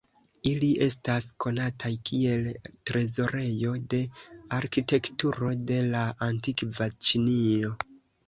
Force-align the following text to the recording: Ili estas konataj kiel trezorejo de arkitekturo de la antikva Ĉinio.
Ili 0.51 0.67
estas 0.83 1.25
konataj 1.43 1.91
kiel 2.09 2.47
trezorejo 2.91 3.75
de 3.95 3.99
arkitekturo 4.59 5.51
de 5.73 5.77
la 5.93 6.01
antikva 6.31 6.89
Ĉinio. 7.11 7.71